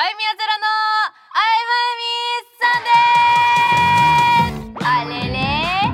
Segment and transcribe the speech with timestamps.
[0.00, 2.08] あいみやゼロのあいまみ
[2.56, 5.36] さんですあれれ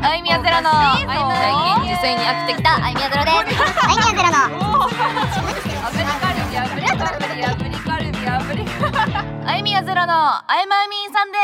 [0.00, 4.86] あいみやゼロの最近受精に飽きてきたあいみやゼロですアイミヤゼロのア
[5.90, 11.38] フリカルビアフリカルビアフリカルビアフリカあいみやゼロのあいまみさんで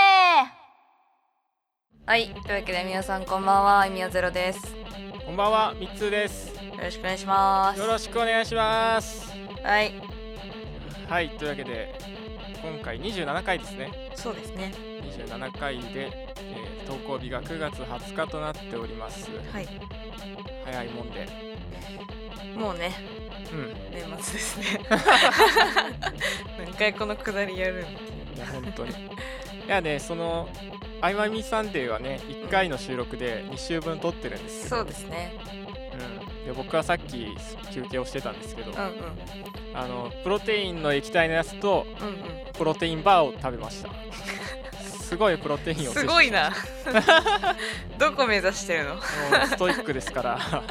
[2.06, 2.29] はい。
[2.29, 3.80] というわけで皆さんこんばんは。
[3.80, 4.58] あいみやゼロです。
[4.58, 4.84] よ
[5.26, 6.52] こんばんは、みっつーです。
[6.80, 7.80] ろしくお願いします。
[7.80, 9.32] よろしくお願いします。
[9.64, 10.00] はい。
[11.08, 12.21] はい、というわけで、
[12.62, 13.91] 今回27回ですね。
[14.14, 19.30] そうですね27回で、えー投稿日が9月20日となっております。
[19.52, 19.68] はい
[20.64, 21.27] 早いもんで。
[22.56, 22.92] もうね
[23.52, 23.74] うん。
[23.90, 24.80] 年末ですね
[26.59, 27.84] 何回このくだりやるんい
[28.38, 28.90] や、本当に。
[28.92, 28.95] い
[29.68, 30.48] やね、その、
[31.01, 35.32] あいまみサンデーはね、1回の収録で2週分撮ってるんですけど、そうですね
[35.92, 37.29] うん、で僕はさっき
[37.73, 42.16] 休憩をしてたんですけど、うんうんあのプロテインの液体のやつとうんうん。
[42.52, 43.88] プロテインバーを食べました。
[44.82, 46.52] すごいプロテインをすごいな。
[47.98, 49.01] どこ目指してるの？
[49.46, 50.38] ストイックですから。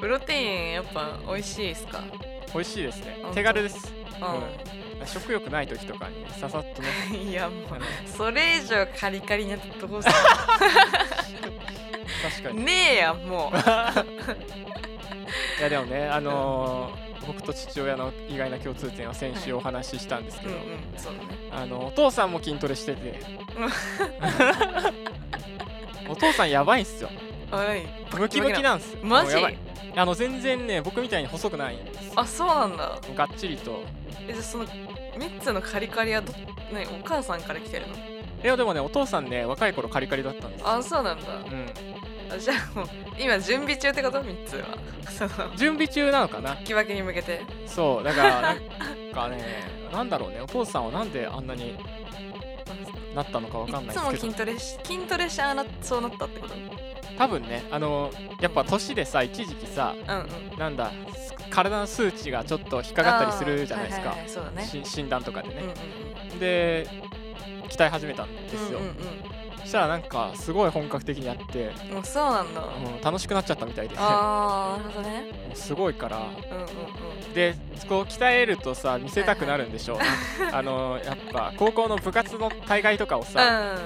[0.00, 2.02] プロテインやっぱ美味しいですか？
[2.54, 3.16] 美味しいですね。
[3.34, 4.24] 手軽です、う
[5.00, 6.88] うん、食欲ない時とかにねささっとね。
[7.18, 7.60] んいやもう
[8.06, 10.22] それ以上カリカリになってどうす確
[12.42, 12.58] かに。
[12.58, 13.58] るねえやんもう
[15.58, 20.64] いやでもねあのー僕と父親の意外な共通点は先週お話ししたんですけど、うんうん
[20.96, 21.18] そうね。
[21.50, 23.20] あのお父さんも筋トレしてて。
[26.08, 27.10] お父さんやばいんすよ。
[28.16, 28.94] ムキムキなんす。
[28.94, 29.34] よマジ？
[29.96, 32.12] あの全然ね僕みたいに細くないんですよ。
[32.14, 33.00] あそうなんだ。
[33.16, 33.82] がっちりと。
[34.28, 37.96] えじゃあその3つのカリカリはどねお母さんから来てるの？
[37.96, 37.98] い
[38.44, 40.68] やでもねお父さんね若い頃カリカリだったんですよ。
[40.68, 41.26] あそうなんだ。
[41.28, 41.42] うん。
[41.42, 42.05] あ
[42.38, 42.88] じゃあもう
[43.18, 44.66] 今準備中ってこと？3つは。
[45.10, 46.56] その準備中なのかな？
[46.60, 47.40] 引きに向けて。
[47.66, 48.58] そうだからなん
[49.12, 50.40] かねなんだろうね。
[50.40, 51.78] お父さんはなんであんなに
[53.14, 54.32] なったのかわかんいつもないですけど。
[54.32, 56.54] 筋トレし筋トレしてああなそうなったってこと？
[57.16, 58.10] 多分ねあの
[58.40, 60.58] やっぱ年でさ一時期さうんうん。
[60.58, 64.08] なんだす体の数値がちょっと引っかかったりするじゃないですか。
[64.08, 64.66] はははそうだね。
[64.66, 65.74] し診断とかでうんうんね、
[66.38, 66.88] で
[67.70, 69.35] 鍛え始めたんですよ、うんうんそ
[69.66, 72.60] したらなんかすごい本格的にやって、うんもうそうなんだ。
[72.62, 73.96] うん楽しくなっちゃったみたいで。
[73.98, 76.18] ああなるほどねすごいから。
[76.18, 76.34] うんうんう
[77.30, 77.32] ん。
[77.34, 77.54] で
[77.88, 79.94] こう鍛えるとさ見せたくなるんでしょ？
[79.96, 79.98] う、
[80.52, 83.26] あのやっぱ高校の部活の大会とかをうん。
[83.26, 83.76] さ、はいはい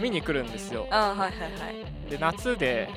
[0.00, 0.86] 見に来るんですよ。
[0.92, 1.36] あーはいはいは
[2.06, 2.10] い。
[2.10, 2.88] で夏で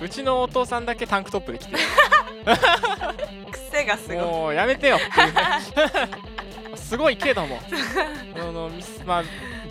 [0.00, 0.06] うん。
[0.06, 1.76] うちのお父さんだけタンクトップで来て
[3.52, 4.16] 癖がすごい。
[4.18, 5.42] もうやめてよっていうね。
[6.76, 7.58] すごいけども。
[8.36, 8.70] あの
[9.06, 9.22] まあ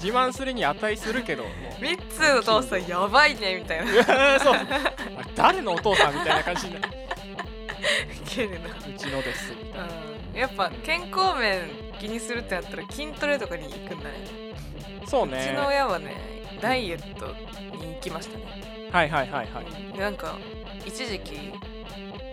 [0.02, 1.44] 自慢するに値するけど。
[1.44, 4.40] もう3つの父さんやばいねみたいな。
[4.40, 4.56] そう。
[5.36, 6.90] 誰のお父さんみたいな感じになる。
[8.26, 8.70] けるな。
[8.70, 9.88] うちのですみたいな。
[10.34, 10.38] うん。
[10.40, 14.50] やっぱ健康面気にするってなったら筋トレとかに行くんだね。
[15.06, 16.16] そううちねの親はね
[16.62, 17.28] ダイエット
[17.78, 18.90] に行きましたね。
[18.92, 19.94] はいはいはいはい。
[19.94, 20.38] でなんか
[20.86, 21.52] 一時期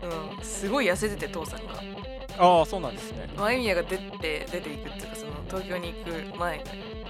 [0.03, 1.75] うんすごい痩せてて父さんが。
[2.39, 3.29] ああそうなんですね。
[3.37, 6.63] マイミヤが出て出ていくっていうかその東京に行く前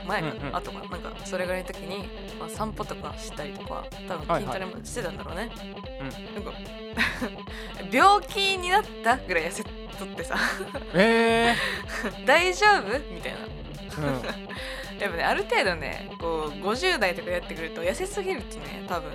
[0.06, 2.08] 前後かななんかそれぐらいの時に、
[2.38, 5.50] まあ、散歩とかしたりとか多分はい筋トレもしてたんだろうね、
[6.00, 6.44] うん。
[6.44, 6.58] なんか
[7.90, 9.70] 病気になったぐらい痩せと
[10.04, 10.36] ってさ。
[10.94, 11.54] え
[12.26, 12.98] 大丈夫？
[13.12, 13.38] みたいな。
[13.78, 15.00] えー、うん。
[15.00, 19.12] やっぱねある程度ねこう50代とかやってくると痩せすぎるとね多分。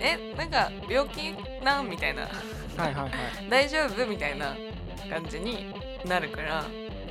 [0.00, 1.34] えなんか病気
[1.64, 1.88] なん？
[1.88, 2.22] みたいな。
[2.22, 2.30] はい
[2.78, 3.10] はいはい。
[3.50, 4.06] 大丈夫？
[4.06, 4.54] みたいな
[5.10, 6.64] 感じになるから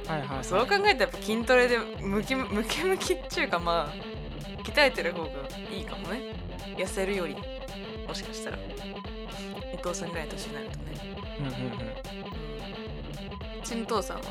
[0.07, 5.29] はいはいはいそう考えたらやっぱ筋トレでムキムムキムキっていうかまあ鍛えてる方が
[5.71, 6.35] いいかもね。
[6.77, 7.35] 痩せるより
[8.07, 8.57] もしかしたら。
[9.73, 10.83] お父さんぐらいの年になるとね、
[11.39, 11.55] うんうんうん。
[11.55, 11.67] うん、
[13.59, 14.23] うちの父さんは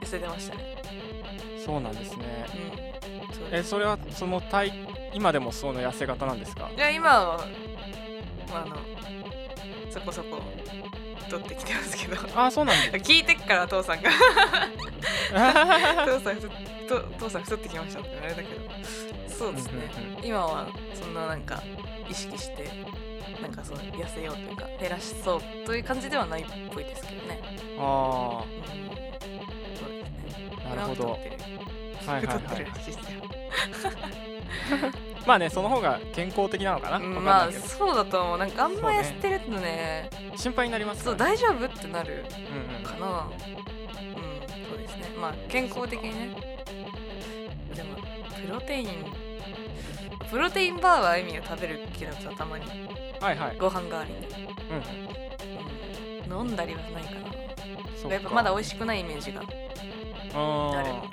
[0.00, 0.76] 痩せてましたね。
[1.64, 2.46] そうなんですね。
[3.28, 3.34] うん。
[3.34, 4.72] そうえそれはその体
[5.14, 6.70] 今でもその痩せ型なんですか？
[6.76, 7.46] いや今は、
[8.50, 8.76] まあ、あの
[9.90, 10.40] そこそこ
[11.30, 12.16] 取ってきてますけど。
[12.34, 12.98] ああそうなんだ。
[12.98, 14.10] 聞いてっから父さんが。
[16.04, 16.48] 父さん太
[16.88, 18.60] と父さん太ってきましたってあれだけど。
[19.28, 19.90] そうですね。
[20.22, 21.62] 今はそんななんか
[22.08, 22.68] 意識して
[23.40, 27.40] なんかそう痩せようというか減らしそうという感じではないっぽいですけどね。
[27.78, 28.90] あうん。
[29.76, 30.58] そうですね。
[30.66, 31.14] あなるほど。
[31.14, 31.36] 太ってる。
[32.06, 32.38] あはいはい。
[32.38, 33.02] 太ってはいるらしいですよ
[35.26, 38.38] まあねその方が健康的なのかな、うんわまあそうだと思う。
[38.38, 41.04] なんかあんま痩せてるとね心配になりますね。
[41.04, 42.24] そう大丈夫ってなる
[42.70, 42.82] うんうん。
[42.82, 43.06] かな。
[43.06, 43.30] うん
[44.68, 45.08] そうですね。
[45.20, 46.36] まあ健康的にね。
[47.74, 47.96] でも
[48.46, 48.88] プロテイン。
[50.30, 52.64] プロテインバーはエミが食べるけどさたまに。
[53.20, 53.56] はいはい。
[53.58, 54.18] ご飯代わりに、
[56.30, 57.10] うんうん、飲んだりはないか
[58.08, 58.14] な。
[58.14, 59.42] やっぱまだ美味しくないイメージが。
[59.42, 59.44] あ
[60.76, 61.04] あれも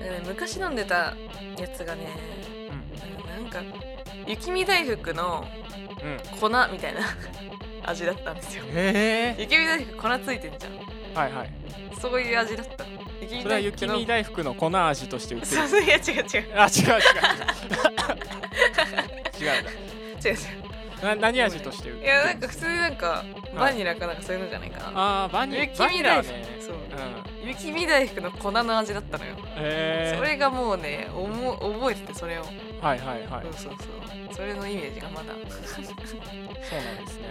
[0.00, 1.16] えー昔飲んでた
[1.58, 2.06] やつがね
[2.45, 2.45] うん
[3.52, 3.76] なんか
[4.26, 5.46] 雪見大福の
[6.02, 6.38] うん。
[6.40, 7.00] 粉みたいな
[7.88, 8.64] 味だったんですよ。
[8.66, 11.22] へえ雪見大福粉ついてんじゃん。
[11.24, 11.50] はいはい。
[12.00, 12.84] そういう味だった。
[13.20, 15.84] 雪見それは大福の雪見大福の粉味として売ってる。
[15.84, 16.22] いや違う違う。
[16.22, 16.84] 違うあ 違う。
[16.90, 17.02] 違う。
[19.40, 19.62] 違う。
[20.24, 20.65] 違う違う
[21.02, 26.76] な何味としていやなんか普通になんかバニラかなんかそういうのじゃないかな、あーバニ雪バニ見大福、ラねそう。
[27.42, 27.48] うん。
[27.48, 32.42] 雪見大福の粉の味だったのよ、へえそれがもうねおも覚えててそれを、
[32.80, 33.44] はいはいはい。
[33.44, 33.88] そうそうそ
[34.32, 34.34] う。
[34.34, 35.26] それのイメージがまだ。
[35.26, 37.26] そうなんですね。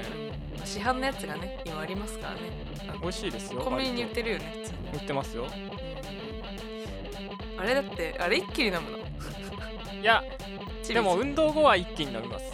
[0.64, 2.40] 市販のやつがね今ありますからね。
[3.02, 4.78] 美味しいですよコンビニに売っ割てるよね普通に。
[4.78, 5.48] と売ってますよ。
[7.58, 8.98] あれだってあれ一気に飲むの？
[10.02, 10.24] いや
[10.88, 12.46] でも運動後は一気に飲みます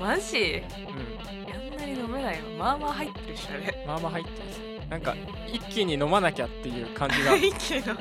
[0.00, 0.62] マジ？
[0.88, 1.72] うん。
[1.72, 3.84] あんなに飲めないよまあまあ入ってるしあれ。
[3.86, 4.60] まあまあ入ってます
[4.90, 5.14] なんか
[5.52, 7.34] 一気に飲まなきゃっていう感じが。
[7.36, 7.98] 一気に飲む。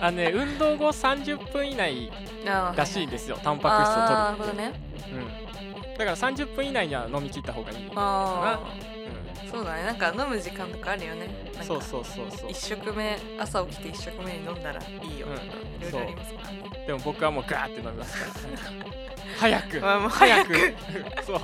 [0.00, 2.10] あのね運動後30分以内
[2.44, 3.38] らしいんですよ。
[3.42, 4.20] タンあパク質を取る。
[4.20, 4.80] ってほどね。
[5.12, 5.98] うん。
[5.98, 9.82] だから30分以内には飲み切った方がいいあうあそうだね。
[9.84, 11.28] なんか飲む時間とかあるよね。
[11.62, 12.50] そうそうそうそう。
[12.50, 15.26] 一食目朝起きて一食目に飲んだらいいよ。
[15.26, 15.48] とかうん。
[15.48, 16.84] いろいろありますからね。
[16.86, 18.26] でも僕はもうガーって飲みますか
[18.86, 19.07] ら
[19.38, 19.80] 早く。
[19.80, 20.54] まあもう早く。
[21.24, 21.40] そう。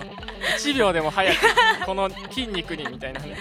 [0.58, 1.36] 1秒でも早く。
[1.86, 3.36] この筋肉にみたいなね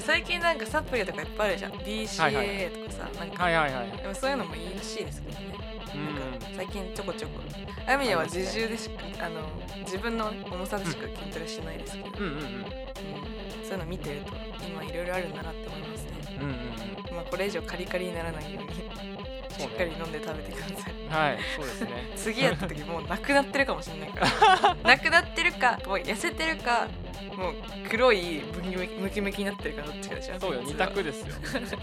[0.00, 1.72] 最近なんかサプリとかいっぱいあるじゃん。
[1.72, 3.44] DCA とかさなんか。
[3.44, 3.90] はいはいはい。
[3.98, 5.46] でもそういうのもいいらしいですけどね。
[5.94, 7.40] うんなんか最近ちょこちょこ。
[7.86, 9.42] あみやは自重でしかあの
[9.80, 12.36] 自分の重さでしか筋トレしてないですけど、うんうんうん。
[12.36, 12.64] うん。
[13.62, 14.32] そういうの見てると
[14.66, 16.10] 今いろいろあるんだなって思いますね。
[16.40, 17.16] うんうん。
[17.16, 20.94] まあこれ以上カリカリにならないようにしっかり飲んで食べてください。
[20.94, 22.10] うんはいそうですね。
[22.16, 24.30] 次やった時もうなくなってるかもしれないから。
[24.82, 26.88] なくなってるかもう痩せてるか
[27.36, 27.54] もう
[27.90, 28.42] 黒い
[28.98, 30.40] ムキムキになってるかどっちかでしょ。
[30.40, 31.26] そうよ二択ですよ。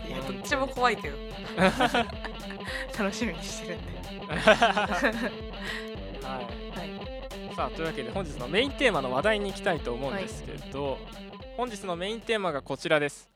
[0.08, 1.18] いやどっちも怖いけど。
[2.98, 3.88] 楽しみにしてるんで。
[4.28, 7.52] ははい。
[7.52, 10.98] いさあというわけで本日のメインテーマの話題に行きたいと思うんですけど、
[11.58, 13.30] 本日のメインテーマがこちらです。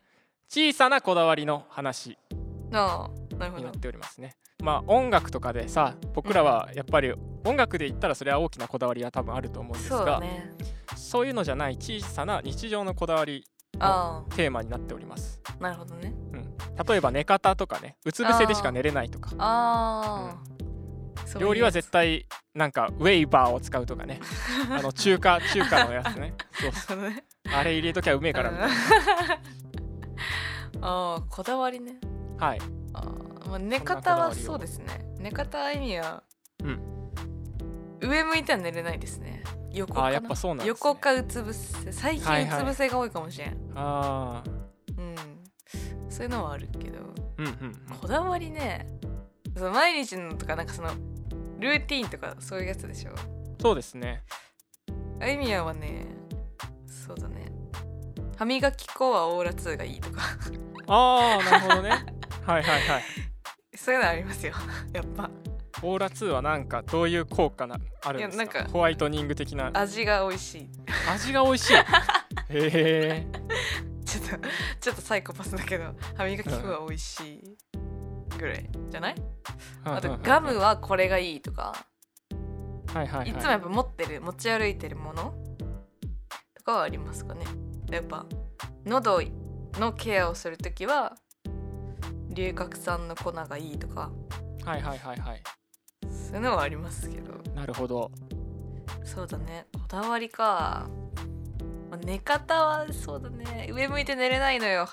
[0.50, 2.18] 小さなこだわりの話。
[2.72, 4.36] ああになっておりますね。
[4.64, 7.14] まあ音楽とかでさ僕らはやっぱり
[7.46, 10.52] 音楽で言ったらそれは大きなこだわりは多分あると思うんですがそうだね。
[10.96, 13.46] そういうのじゃない小さな日常のこだわり
[13.80, 16.14] あテーマになっております、あなるほどね。
[16.34, 16.44] うん、
[16.88, 19.32] 例えば寝方とかねうつ伏せでしか寝れないとか。
[19.38, 24.20] ああ、そういう料理は絶対なんかウェイバーを使うとかね。
[24.70, 26.34] あの中華中華のやつね。
[26.54, 27.12] そうそう。
[27.54, 28.74] あれ入れときゃうめえからみたいな。
[30.82, 31.98] ああこだわりね。
[32.38, 34.86] はいあー、まあ、寝方はそうですね。
[35.20, 36.24] 寝方意味は、
[36.64, 36.80] うん。
[38.02, 39.44] 上向いては寝れないですね。
[39.72, 40.08] 横かな。
[40.08, 40.68] あーやっぱそうなんね。
[40.68, 41.92] 横かうつ伏せ。
[41.92, 44.44] 最はいはい近うつ伏せが多いかもしれん、あ
[44.98, 45.16] うん。
[46.10, 47.00] そういうのはあるけど。
[47.00, 47.04] ー
[47.38, 47.52] うんうん
[47.90, 47.98] うん。
[48.00, 48.88] こだわりね。
[49.58, 50.90] その毎日のとかなんかその
[51.60, 53.12] ルーティーンとかそういうやつでしょ。
[53.62, 54.24] そうですね。
[55.20, 56.08] あいみやはね
[56.86, 57.52] そうだね。
[58.36, 60.22] 歯磨き粉はオーラ2がいいとか。
[60.88, 62.06] ああなるほどね
[62.46, 63.04] はいはいはい。
[63.76, 64.54] そういうのありますよ。
[64.94, 65.30] やっぱ。
[65.82, 68.44] オーラ2はなんかどういう効果なあるんですか？
[68.44, 68.72] いやなんか。
[68.72, 69.72] ホワイトニング的な。
[69.74, 70.70] 味が美味しい。
[71.12, 71.76] 味が美味しい？
[71.76, 71.84] へ
[72.50, 73.28] え。
[74.06, 74.48] ちょっと
[74.80, 77.58] ちょっとサイコパスだけど歯磨き粉は美味しい
[78.38, 79.16] ぐらいじゃない？
[79.84, 81.74] あとガムはこれがいいとか。
[82.94, 83.30] はいはいはい。
[83.30, 85.34] いつもやっぱ持ってる持ち歩いてるもの
[86.56, 87.46] とかはありますかね？
[87.90, 88.26] やっぱ
[88.86, 89.22] 喉
[89.74, 91.16] のケアをするときは
[92.34, 94.12] 龍角散の粉がいいとか。
[94.66, 95.44] はいはいはいはい。
[96.10, 97.34] そういうのはありますけど。
[97.54, 98.12] なるほど。
[99.04, 99.68] そうだね。
[99.74, 100.88] こだわりか。
[101.90, 103.70] まあ寝方はそうだね。
[103.72, 104.88] 上向いて寝れないのよ。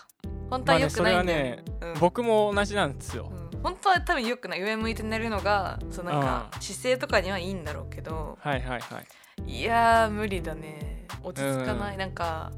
[0.49, 2.01] 本当は良くまあねそれないんだよ、はねうん。
[2.01, 3.31] 僕も同じなんですよ。
[3.53, 3.63] うん。
[3.63, 4.63] 本当は多分良くない。
[4.63, 8.39] 上向いて寝るのがそうなんかう姿勢とかにはいいんだろうけど。
[8.41, 9.51] はいはいはい。
[9.51, 11.07] いやー無理だね。
[11.23, 12.51] 落ち着かない、なんか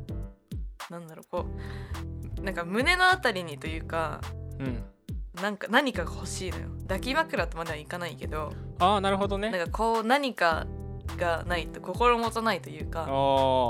[0.88, 1.46] なんだろうこ
[2.38, 4.20] うなんか胸のあたりにというか
[4.64, 4.84] うん。
[5.40, 6.68] なんか何かが欲しいのよ。
[6.82, 9.50] 抱き枕とまではいかないけどああなるほどね。
[9.50, 10.66] なんかこう何か
[11.16, 13.12] がないと心もとないというあかあ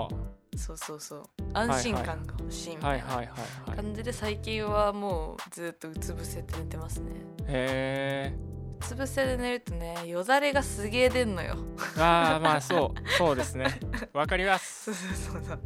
[0.04, 0.08] は
[0.56, 1.22] そうそうそう。
[1.54, 7.10] 安心感が欲しいみいたいな感じで最近はもうずっとうつ伏せて寝てますね。
[7.46, 8.36] へえ
[8.80, 11.56] うつ伏せで寝るとねよだれがすげえ出んのよ。
[11.96, 13.78] ああまあそうそうですね。
[14.12, 14.92] わかります。
[14.92, 15.56] そうそうそうそう。
[15.56, 15.60] う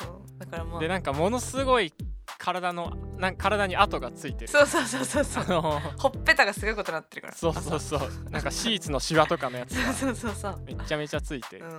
[0.00, 0.38] そう。
[0.38, 0.78] だからまあ。
[0.78, 1.92] んでなんかものすごい
[2.40, 4.48] 体のなん体に跡がついてる。
[4.50, 5.44] そうそうそうそうそう。
[5.44, 5.62] あの
[5.98, 7.34] ほっぺたがすごいことになってるから。
[7.34, 8.30] そうそうそう。
[8.30, 9.92] なんかシーツのシワとかのやつが。
[9.92, 11.66] そうそうそうめちゃめちゃついてる。
[11.66, 11.72] うん、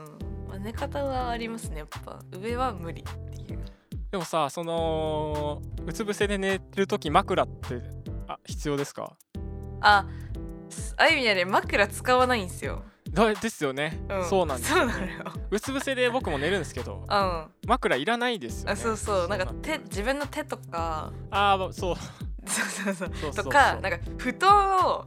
[0.48, 2.20] まあ、寝方はありますねやっぱ。
[2.32, 3.06] 上は無理っ
[3.46, 3.60] ていう。
[4.12, 7.82] でもさそのうつ伏せで寝る時枕って
[8.46, 9.16] 必要ですか？
[9.80, 10.06] あ
[10.70, 12.91] すあゆみはね枕使わないんですよ、だ
[13.42, 15.24] ですよね、うん、そうなんですそうなのよ。
[15.50, 17.06] うつ伏せで僕も寝るんですけどうん。
[17.10, 18.76] あ枕いらないですよね。
[18.76, 19.28] そうそう。
[19.28, 21.12] なんか手自分の手とか。
[21.30, 21.96] ああそう。
[21.96, 23.34] そうそうそう。
[23.34, 25.06] とかなんか布団を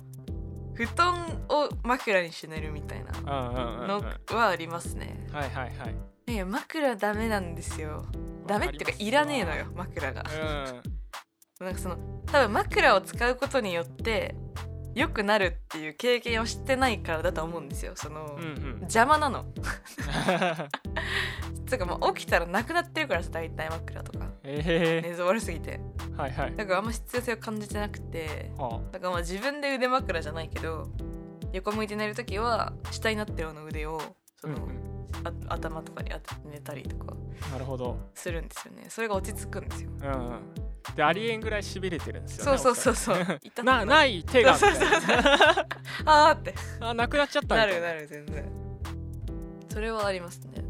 [0.75, 3.49] 布団を枕にして寝るみたいな。
[3.49, 3.87] うんうんうんうん。
[3.89, 4.03] の
[4.37, 6.33] はありますね、はいはいはい。
[6.33, 8.05] いや枕ダメなんですよ。
[8.47, 10.25] ダメっていうかいらねえのよ枕が。
[11.61, 11.65] うん。
[11.65, 11.97] なんかその
[12.27, 14.35] 多分枕を使うことによって
[14.95, 17.93] 良くなるっていう経験をしてないからだと思うんですよ。
[17.97, 18.47] その、うんう
[18.77, 18.79] ん。
[18.83, 19.45] 邪魔なの。
[21.67, 24.29] つうかもう起きたらなくなってるからさ大体枕とか。
[24.45, 25.81] え寝相悪すぎて。
[25.99, 26.57] ー、はいはい。
[26.57, 28.53] だからあんま必要性を感じてなくて。
[28.57, 30.89] はだからまあ自分で腕枕じゃないけど
[31.53, 34.01] 横向いて寝る時は下になったような腕を
[34.41, 35.49] その、あうんうん。
[35.49, 37.17] あ頭とかに当てて寝たりとか
[37.51, 37.99] なるほど。
[38.15, 38.87] するんですよね。
[38.89, 39.91] それが落ち着くんですよ。
[40.03, 43.64] うんうんでありえんぐらいしびれてるんですよね そうそうそうそう。
[43.64, 45.67] なない手がそうそうそうな
[46.05, 46.55] あーって。
[46.81, 47.67] あなくなっちゃったな。
[47.67, 48.45] るなる全然。
[49.69, 50.62] それはありますね。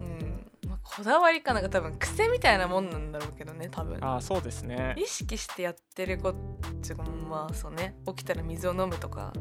[0.00, 3.98] うん、まあ、こだわりかなんか多分癖みたいなもんなんだろうけどね多分。
[4.02, 4.94] あそうですね。
[4.96, 6.38] 意識してやってること
[7.28, 7.96] まあそうね。
[8.06, 9.32] 起きたら水を飲むとか。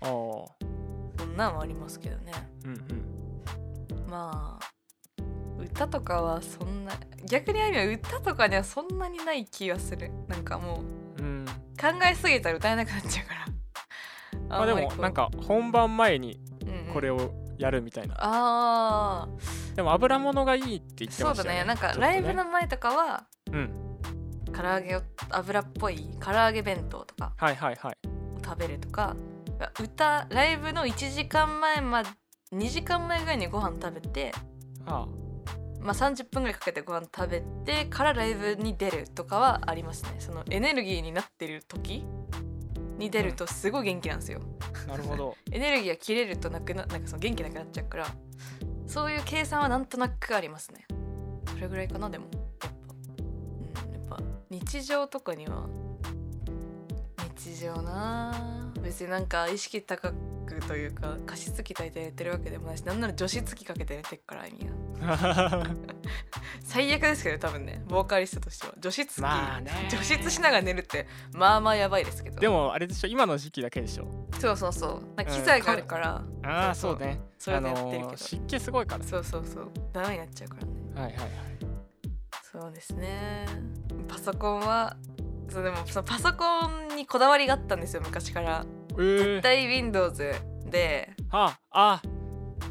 [0.00, 0.10] あー。
[1.18, 2.32] そんなんはありますけどね。
[2.64, 4.10] うんうん。
[4.10, 4.75] まあ
[5.58, 6.92] 歌とかはそんな
[7.28, 10.10] 逆にある意味歌とかにはそんなにない気がする。
[10.28, 10.82] なんかも
[11.18, 11.44] ううん。
[11.80, 13.46] 考えすぎたら歌えなくなっちゃうから。
[14.48, 16.40] まあでもなんか本番前に
[16.92, 19.28] これををやるみたいな、あ
[19.74, 21.34] でも油物がいいって言あってましたよね。
[21.34, 21.64] そうだね。
[21.64, 23.70] なんかライブの前とかはうん。
[24.52, 27.96] 唐揚げを油っぽい唐揚げ弁当とかはいはいはい。
[28.06, 29.16] を食べるとか
[29.82, 32.10] 歌ライブの1時間前まで
[32.52, 34.32] 2時間前ぐらいにご飯食べて、
[34.86, 35.06] あ
[35.86, 40.16] まあ、30分ぐらいかけてご飯食べてからライブに出るとかはありますね。
[40.18, 42.04] そのエネルギーになってる時
[42.98, 44.40] に出るとすごい元気なんですよ、
[44.84, 45.36] あなるほど。
[45.52, 48.06] エネルギーが切れるとなくななんかその元気なくなっちゃうから
[48.88, 50.86] そういう計算はなんとなくありますね。
[51.52, 52.26] それぐらいかなでも。
[52.34, 52.68] やっぱ、
[53.86, 55.68] うん、やっぱ日常とかには
[57.36, 60.12] 日常なあ別になんか意識高
[60.46, 65.66] くというか加湿器炊いて寝てるわけでもないしなんなら除湿器かけて寝てっから意味が
[66.64, 68.74] 最悪ですけど多分ねボーカリストとしては。
[68.78, 69.70] 除湿器、まあね。
[69.90, 72.40] 除湿しながら寝るってまあまあやばいですけど。
[72.40, 74.08] でもあれでしょ今の時期だけでしょ。
[74.38, 75.24] そうそうそう。
[75.24, 77.06] 機材があるから、ああそそうそう。
[77.06, 77.20] うね。
[77.38, 78.02] それでやってるけど。
[78.02, 79.04] あのー湿気すごいから。
[79.04, 79.70] そうそうそう。
[79.92, 80.72] ダメになっちゃうからね。
[80.94, 81.28] はいはいはい。
[82.52, 83.46] そうですね。
[84.08, 84.96] パソコンは
[85.48, 86.44] そうでもそのパソコ
[86.92, 88.64] ンにこだわりがあったんですよ昔から。
[88.64, 90.34] えー絶、対 Windows
[90.70, 92.02] で、ああ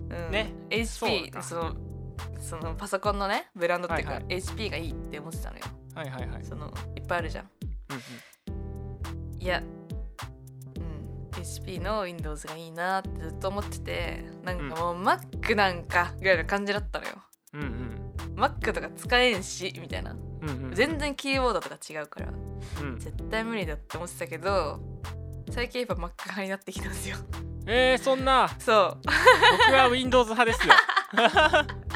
[0.09, 0.53] うん、ね。
[0.69, 1.75] HP かその
[2.39, 5.63] そのパソコンのねブランドっていうか、はいは HP がいいって思ってたのよ。
[5.95, 7.49] はいはいはい、そのいっぱいあるじゃん。
[7.89, 7.93] う
[8.53, 9.41] んうん。
[9.41, 9.61] いや
[10.75, 11.41] うん。
[11.41, 17.13] HP の Windows がいいなってずっと思っててなんかもう Mac なんかぐらいの感じだったのよ。
[17.53, 18.35] うんうん。
[18.35, 20.11] Mac とか使えんしみたいな。
[20.11, 20.71] うんうん。
[20.73, 22.33] 全然キーボードとか違うから。
[22.81, 22.99] うん。
[22.99, 24.79] 絶対無理だって思ってたけど
[25.49, 27.17] 最近やっぱ Mac 派になってきたんですよ。
[27.67, 28.49] えー、そんな。
[28.59, 29.01] そう。
[29.67, 30.73] 僕は Windows 派ですよ。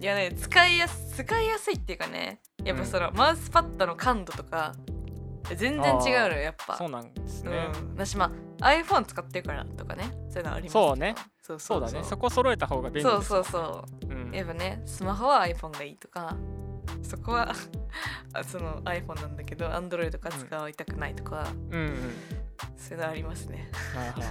[0.00, 4.74] いやね使いやす使いやすいっていうかねやっぱその、マウスパッドの感度とか
[5.56, 6.76] 全然違うのよやっぱ。
[6.76, 11.14] そうなんですね、うん、私まあ iPhone 使ってるからとかねそういうのありますそうね。
[11.42, 12.02] そうそうだね。
[12.04, 13.28] そこ揃えた方が便利そうです。
[13.28, 14.30] そうそうう。
[14.30, 14.32] ん。
[14.32, 16.34] やっぱねスマホは iPhone がいいとか
[17.02, 17.52] そこは
[18.32, 21.80] あその iPhone なんだけど Android とか使いたくないとか、うん。
[21.80, 22.14] うん
[22.76, 23.70] そういうのありますね。
[23.94, 24.22] はいはい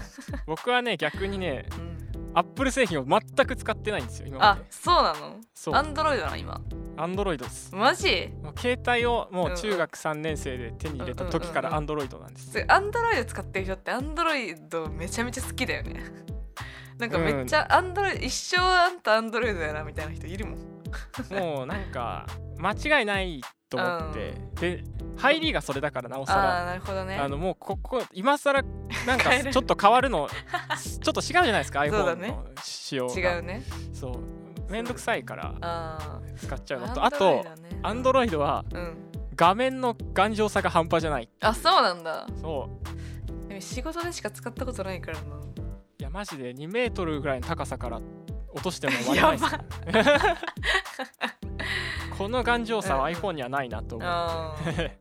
[0.46, 1.65] 僕はね逆にね
[2.12, 5.38] うんアップル製品を全く使ってないんですよ今まあでそうなの？
[5.54, 5.74] そう。
[5.75, 6.62] Android なの今。
[6.96, 7.74] アンドロイドです。
[7.74, 8.32] マジ？
[8.44, 12.52] もう携帯をもう中学3年生で手に入れた時からうんうんアンドロイドなんです。
[12.52, 16.04] すアンドロイド使ってる人ってアンドロイドめちゃめちゃ好きだよね。
[16.98, 20.60] なんかめっちゃアンドロイド、一生あんたアンドロイドだなみたいな人いるもん。
[21.32, 23.42] もうなんか間違いない
[23.77, 24.84] と思ってで
[25.18, 26.60] 入りがそれだからなおさら。
[26.60, 27.15] ああなるほどね。
[27.18, 28.62] あのもうここ今更
[29.08, 30.27] なんかちょっと変わるの
[31.01, 32.27] ちょっと違うじゃないですか iPhone ね。
[32.30, 33.13] の仕様が。
[33.36, 33.63] 違うね。
[33.94, 34.72] そう。
[34.72, 37.46] めんどくさいからあ使っちゃうのあとあと
[37.84, 38.98] アンドロイドはうん。
[39.36, 41.27] 画面の頑丈さが半端じゃない。
[41.42, 42.27] あそうなんだ。
[42.39, 42.70] そ
[43.46, 43.50] う。
[43.50, 45.24] でも仕事でしか使ったことないからな。
[46.00, 48.00] いやマジで2メートルぐらいの高さから
[48.53, 50.13] 落としても割れないです
[52.17, 53.15] この頑丈さはうん。
[53.15, 54.08] iPhone にはないなと思う。
[54.10, 54.91] あー。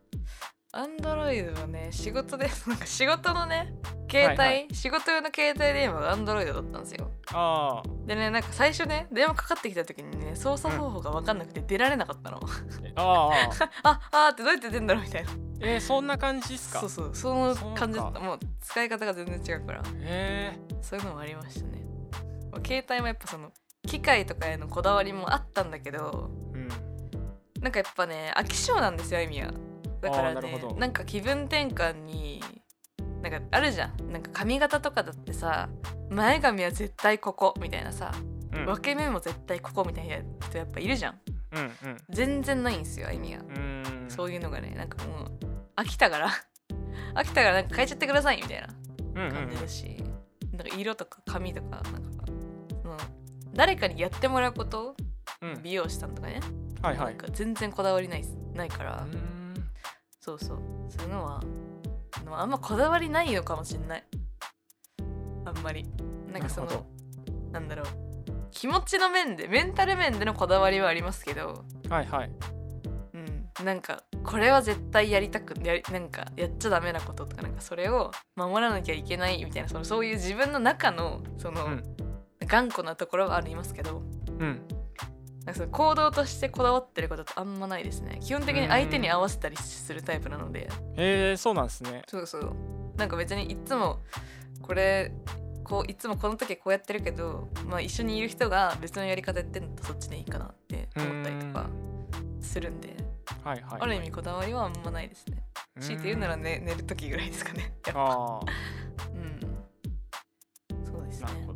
[0.74, 3.74] アンドロイドはね仕事で なんか仕事のね
[4.10, 7.10] 携帯、はい仕事用の携帯電話がアンドロイドだったんですよ。
[7.34, 12.40] あでねなんか最初ね電話かかってきた時にね操作方法が分かんなくて出られなかったの、
[12.96, 13.30] ああ
[13.82, 15.30] あああー ってどうやって出んだろうみたいな。
[15.60, 16.80] えー、そんな感じですか？
[16.80, 18.20] そうそうその感じだった。
[18.20, 19.82] もう使い方が全然違うから。
[20.00, 21.82] えそういうのもありましたね。
[22.50, 23.52] まあ携帯もやっぱその
[23.86, 26.30] 機械とかへのこだわりもあったんだけど
[27.62, 29.52] なんかやっぱね飽き性なんですよあいみは。
[30.00, 32.42] だからねななんか気分転換に
[33.22, 34.12] なんかあるじゃん。
[34.12, 35.68] なんか髪型とかだってさ
[36.10, 38.12] 前髪は絶対ここみたいなさ。
[38.52, 38.66] うん。
[38.66, 41.20] 分け目も絶対ここみたいな人やっぱいるじゃん。
[41.54, 43.42] うん全然ないんですよあいみは
[44.08, 45.30] そういうのがねなんかもう
[45.76, 46.30] 飽きたから。
[47.14, 48.68] 飽きたからなんか変えちゃってくださいみたいな
[49.14, 50.02] うんうん感じだし、
[50.52, 51.90] なんか色とか髪とかなんか
[52.82, 52.96] その
[53.52, 54.96] 誰かにやってもらうこと、
[55.42, 55.62] うん。
[55.62, 56.40] 美容師さんとかね、
[56.82, 57.06] はいはい。
[57.06, 58.24] なんか全然こだわりない
[58.54, 59.06] ないから、
[60.20, 60.58] そうそう。
[60.88, 61.42] そういうのは
[62.20, 64.04] あのあんまこだわりないのかもしんない。
[65.44, 65.88] あんまり。
[66.32, 66.86] なんかその
[67.52, 67.86] なんだろう。
[68.50, 71.64] 気持ちの面でメンタル面でのこだわりはありますけど。
[71.88, 72.30] はいはい。
[73.14, 73.18] う
[73.62, 81.82] ん、なんかこれは絶対やりたくやりなんかやっちゃダメなこととかなんかそれを守らなきゃいけないみたいなそのそういう自分の中のその、うん。
[82.44, 84.02] 頑固なところはありますけど。
[84.38, 84.62] うん
[85.44, 88.18] なんかその行動としてこだわってることってあんまないですね。
[88.22, 90.68] 基本的に相手に合わせたりするタイプなので。
[90.96, 92.02] えー、そうなんですね。
[92.08, 92.54] そうそう。
[92.96, 93.98] なんか別にいつも
[94.60, 95.12] これ
[95.64, 101.68] こういつもこの時こうやってるけど、まあ、一緒にいる人が別のやり方やってんのとそっちでいいかなって思ったりとか
[102.40, 102.96] するんで。
[103.44, 105.42] はいはいある意味こだわりはあんまないですね。
[105.80, 107.74] 強いて言うなら、ね、寝る時ぐらいですかね。
[107.86, 108.02] やっぱ。
[108.04, 108.40] あ
[109.14, 110.84] うん。
[110.84, 111.51] そうですね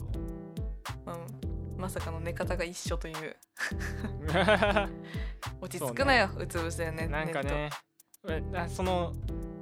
[1.77, 3.37] まさかの寝方が一緒という。
[4.33, 4.89] な
[5.61, 7.07] 落ち着くなよ、うつ伏せでね。
[7.07, 7.71] んかね
[8.69, 9.13] その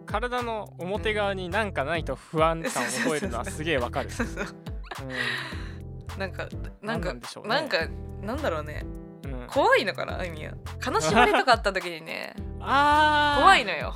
[0.07, 6.49] 体の表側になんかないと不安感を覚えるのはすげえわかる うそううなんか、
[6.81, 7.79] ななんんか、なんでしょうねなんか、
[8.23, 8.83] なんだろうね。
[9.27, 10.53] んうん怖いのかな、あいみは。
[10.81, 12.35] 金縛りとかあった時にね、
[12.67, 13.41] あー。
[13.41, 13.95] 怖いのよ。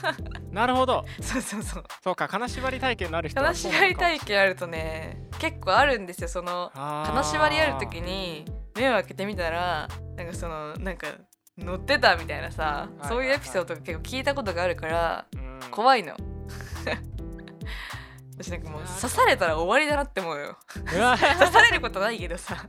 [0.50, 1.04] なるほど。
[1.20, 1.84] そうそうそう。
[2.02, 6.28] そうか金縛り体験のある人は金縛り体験あるとね、結構あるんですよ。
[6.28, 8.44] その、金縛りある時に
[8.76, 11.08] 目を開けてみたらなんかそのなんか
[11.58, 15.60] 乗ってたみたいなさ、はいそういうエピソードが結構聞いたことがあるからうん。
[15.70, 16.14] 怖いの。
[18.38, 20.58] 私なんかもう刺されたら終わりだなって思うよ。
[20.68, 22.66] 刺されることないけどさ。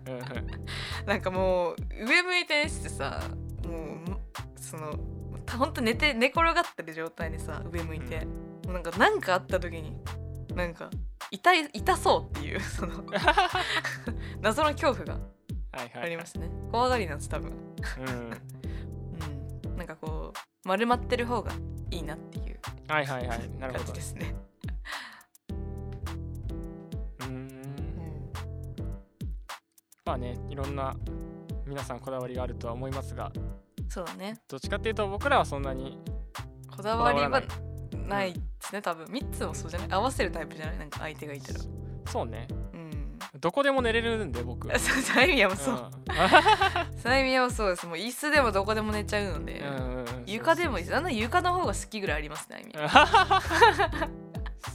[1.06, 3.22] なんかもう上向いて寝ててさ
[3.66, 4.18] もう
[4.60, 4.94] その
[5.56, 8.26] ほんと寝て寝転がってる状態でさ上向いて、
[8.66, 9.96] もうなんか何かあった時に
[10.56, 10.90] なんか
[11.32, 13.04] 痛い痛そうっていう その
[14.42, 16.04] 謎の恐怖がはいはい。
[16.04, 16.50] ありますね。
[16.72, 17.52] 怖がりなんです多分。
[18.00, 18.32] うん。
[19.70, 19.78] うん。
[19.78, 21.52] なんかこう丸まってる方が
[21.92, 23.50] いいなっていうはいはいはい。
[23.60, 23.86] なるほど。
[23.86, 24.36] 感じですね。
[27.20, 27.30] うーん。
[27.30, 28.32] うん。
[30.06, 30.96] まあねいろんな
[31.66, 33.32] 皆さんこだわりがあるとは思いますが
[33.90, 34.38] そうだね。
[34.48, 35.98] どっちかっていうと僕らはそんなに
[36.76, 37.42] こだわりは
[38.08, 38.34] ない。
[38.34, 39.06] ですね多分。
[39.06, 39.88] 3つもそうじゃない？
[39.92, 40.78] 合わせるタイプじゃない？
[40.78, 41.60] なんか相手がいたら。
[42.08, 42.48] そうね。
[42.74, 43.20] うん。
[43.40, 44.68] どこでも寝れるんで僕。
[44.80, 45.78] そうそうあいみはもそう、ん。
[45.78, 45.84] そ
[47.10, 47.86] うあいみはそうです。
[47.88, 52.66] もう椅子でもどこでも寝ちゃうので、うんうんうん床でもあんな床の方が好きぐらいありますね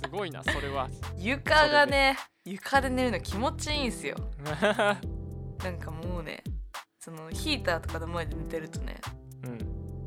[0.02, 0.88] すごいなそれは。
[1.18, 4.16] 床がね床で寝るの気持ちいいんすよ。
[5.62, 6.42] なんかもうね
[7.02, 8.94] そのヒーターとかの前で寝てるとね
[9.44, 9.50] うん。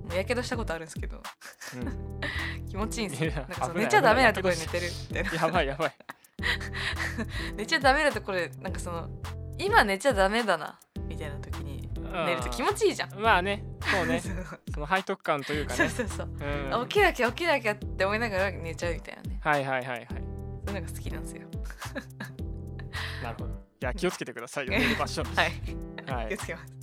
[0.08, 1.17] もうやけどしたことあるんですけど。
[1.17, 2.21] うん。
[2.69, 3.31] 気持ちいいんですよ。
[3.34, 5.95] なんかその寝ちゃダメなところで寝てるみたいなやばいやばい。
[7.58, 9.10] 寝ちゃダメなところで なんかその
[9.58, 13.19] 今寝ちゃダメだなみたいな時に寝ると気持ちいいじゃん。
[13.19, 14.21] まあねそうね。
[14.73, 15.77] その背徳感というかね。
[15.77, 16.73] そうそうそう、うん。
[16.73, 19.39] あ起きなきゃ起きなきゃって思いながら寝ちゃうみたいなね。
[19.43, 20.08] はいはいはいはい。
[20.10, 21.41] そういうのが好きなんですよ。
[23.21, 23.53] なるほど。
[23.53, 25.21] いや気をつけてくださいよ寝る場所。
[25.23, 25.51] はい。
[26.10, 26.29] はい。
[26.29, 26.74] 気をつけます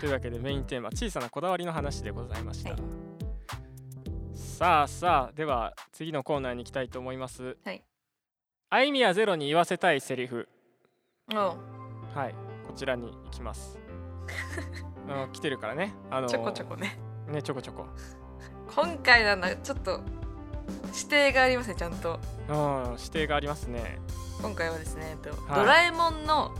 [0.00, 2.80] というわけでメインテーマ小さなこだわりの話でございました、はい。
[4.34, 7.56] さあさあでは次のコーナーに行きたいと思います。
[7.64, 7.82] はい。
[8.70, 10.48] あいみやゼロに言わせたいセリフ。
[11.34, 12.34] はい。
[12.66, 13.78] こちらに行きます。
[15.08, 15.94] あ の来てるからね。
[16.10, 16.98] あのちょこちょこね。
[17.26, 17.86] ねちょこちょこ。
[18.74, 20.00] 今回なんだちょっと
[20.94, 22.20] 指定がありますねちゃんと。
[22.48, 23.98] うん指定がありますね。
[24.40, 25.60] 今回はですね、えっとはい。
[25.60, 26.54] ドラえもんの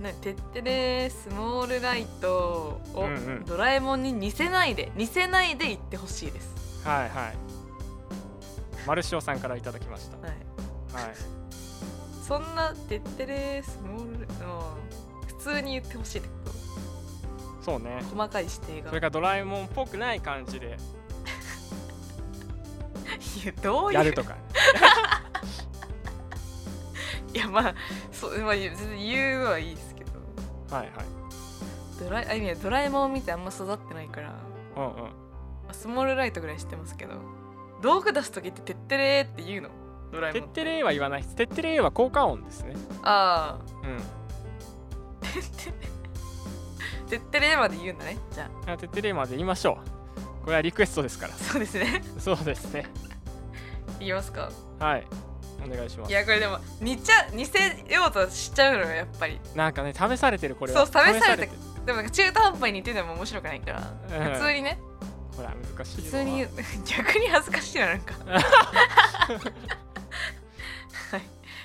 [0.00, 3.44] ね、てってれースモールライトをうんうん。
[3.46, 6.54] ドラえもんに似せないで似せないで言ってほしいです。
[6.86, 7.36] はいはい。
[8.86, 10.18] マルシオさんからいただきました。
[10.18, 11.14] はい、はい。
[12.26, 14.26] そんなてってれースモールうん
[15.38, 16.50] 普通に言ってほしいってこと
[17.64, 18.02] そうね。
[18.12, 18.88] 細かい指定が。
[18.90, 20.76] それからドラえもんっぽくない感じで。
[23.44, 23.98] いやどういう？
[23.98, 24.36] やるとか。
[27.32, 27.74] いやまあ
[28.12, 28.76] そうまあ言う
[29.44, 29.85] のはいいです
[30.70, 30.90] はいはい。
[31.98, 34.34] ドラえあいみはドラえもんを見てあんま育ってないから。
[34.76, 34.92] うんうん。
[34.96, 35.10] ま
[35.70, 37.14] あスモールライトぐらい知ってますけど。
[37.82, 39.68] 道具出す時って「てってれー」って言うの？
[40.10, 40.46] ドラえもんて。
[40.48, 41.34] ってれーは言わないです。
[41.36, 42.74] てってれーは効果音ですね。
[43.02, 43.96] あうん。
[43.96, 44.00] あ
[47.08, 48.18] てってれーまで言うんだね。
[48.32, 48.76] じゃあ。
[48.76, 49.78] てってれーまで言いましょ
[50.42, 50.44] う。
[50.44, 51.34] これはリクエストですから。
[51.34, 52.02] あそうですね。
[52.18, 52.86] そうですね。
[53.98, 54.50] 言いますか。
[54.78, 55.06] はい
[55.64, 56.10] お願いします。
[56.10, 59.40] いやこれでも似ちゃ似せようとしちゃうのよやっぱり。
[59.54, 60.86] なんかね試されてるこれは。
[60.86, 61.52] そう試されて
[61.84, 63.80] でも中途半端に似てても面白くないから。
[63.80, 64.32] うん。
[64.34, 64.78] 普通にね。
[65.36, 66.04] ほら難しいよ。
[66.04, 66.46] 普通に
[66.86, 68.14] 逆に恥ずかしいななんか。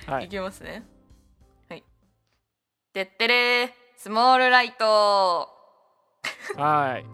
[0.07, 0.25] はい。
[0.25, 0.29] い。
[0.29, 0.83] きますね。
[1.69, 1.83] はい。
[2.93, 3.71] てってれー。
[3.97, 5.47] スモールライト。
[6.57, 7.05] はい。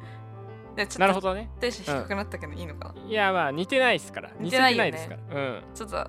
[0.99, 1.49] なるほどね。
[1.59, 4.29] テンション低くなったけどいいのかな、いやまあ似てないですから。
[4.39, 5.63] 似てない似せてないですからうん。
[5.73, 6.07] ちょっと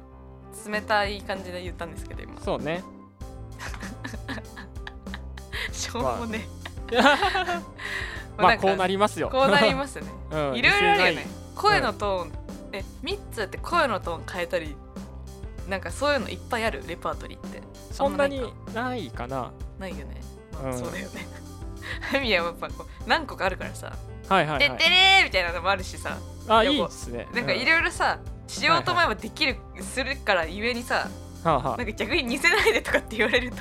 [0.66, 2.40] 冷たい感じで言ったんですけど今。
[2.40, 2.82] そうね。
[5.72, 6.46] しょうもね。
[8.37, 8.56] まあ。
[8.58, 9.28] こうなりりますよ。
[9.30, 10.06] こうなりますね。
[10.30, 10.56] うん。
[10.56, 12.32] いろいろあるよ似ね声のトーン、
[12.72, 14.76] えミッツって声のトーン変えたり
[15.68, 17.62] なんかそういうのいっぱいあるレパートリーって。
[17.92, 19.26] そんなにないか？
[19.26, 19.88] なな。
[19.88, 20.20] いよね、
[20.52, 20.78] まあうん。
[20.78, 21.26] そうだよね。
[22.00, 23.92] ハミはやっぱこう何個かあるからさ
[24.28, 26.18] 「はいはいはいてってれー!」みたいなのもあるしさ。
[26.48, 27.26] あいいですね。
[27.34, 31.08] なんかいろいろさしようと思えばできる、するからゆえにさ
[31.44, 33.56] うんはあはなんか逆に似せないでとかって言われると。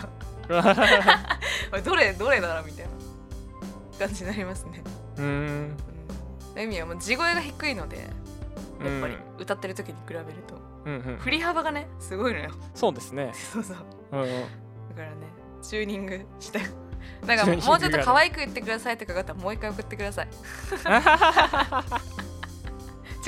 [1.84, 4.82] どれどれだろうみたいな感じになりますね。
[5.18, 5.28] うーん。
[6.56, 8.08] うん意味はもう地声が低いのでやっ
[9.00, 9.42] ぱりうん。
[9.42, 10.56] 歌ってる時に比べると。
[10.86, 12.52] うんうん振り幅がねすごいのよ。
[12.74, 13.32] そうですね。
[13.34, 13.78] そうそう。
[14.14, 14.28] うんうん。
[14.28, 14.32] だ
[14.96, 15.16] からね
[15.62, 16.62] チューニングして
[17.28, 20.28] なんかもうちょっと可愛く言ってくださいとかがあったらもう一回送ってください。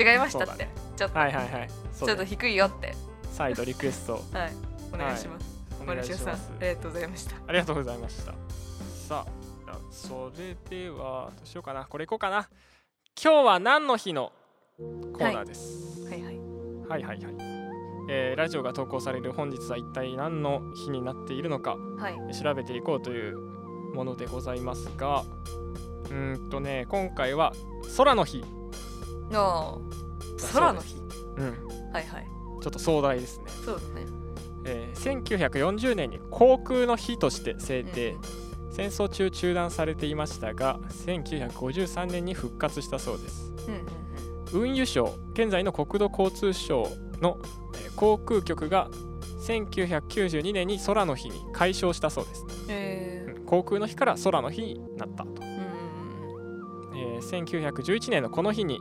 [0.00, 0.68] 違いましたって、
[1.00, 1.68] ちょっと、はいはいはい。
[1.98, 2.94] ちょっと低いよって。
[3.32, 4.22] 再度リクエスト。
[4.36, 4.52] はい。
[4.92, 5.46] お願いします、
[5.80, 7.36] お願いしマルシュさんありがとうございました。
[7.46, 8.34] ありがとうございました。
[9.08, 9.26] さ
[9.66, 11.86] あそれではどうしようかな。
[11.86, 12.50] これいこうかな。
[13.22, 14.30] 今日は何の日の
[14.76, 16.22] コーナーです、はい。
[16.22, 17.36] はいはい、はいはい
[18.10, 22.34] えーラジオが投稿される本日は一体何の日になっているのかはい。
[22.34, 23.38] 調べていこうという
[23.94, 27.54] ものでございますがうーんとね今回は
[27.96, 28.44] 空の日、
[29.32, 29.99] あー
[30.48, 30.96] 空の日。
[31.36, 32.26] うん、はいはい。
[32.60, 34.06] ちょっと壮大ですね、そうだね。
[34.66, 38.16] えー1940年に航空の日として制定、
[38.70, 43.52] 戦争中中断されていましたが1953年に復活したそうです。
[43.66, 44.70] うんうんうん。
[44.70, 46.86] 運輸省現在の国土交通省
[47.20, 47.38] の、
[47.74, 48.88] えー航空局が
[49.46, 53.44] 1992年に空の日に改称したそうです、えうん。
[53.46, 58.80] 航空の日から空の日になったと、ー、うんえー1911年のこの日に、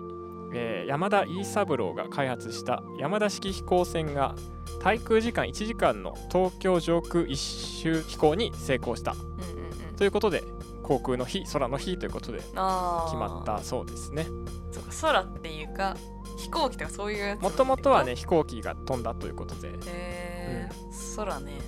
[0.53, 4.35] えー山田飯三郎が開発した山田式飛行船が
[4.81, 9.11] 滞空時間1時間の東京上空一周飛行に成功した。
[9.11, 9.89] うんうんうん。
[9.89, 10.45] うんということで
[10.81, 14.27] 航空の日空の日ということで決まったそうですね。
[14.71, 15.97] そうか空っていうか
[16.37, 19.73] 飛行機とかそういうやつもともとはね飛行機が飛んだということで。
[19.87, 21.15] えー。
[21.15, 21.59] 空ね。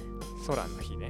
[0.48, 1.10] 空の日ね。